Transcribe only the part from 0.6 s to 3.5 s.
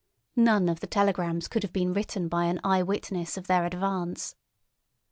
of the telegrams could have been written by an eyewitness of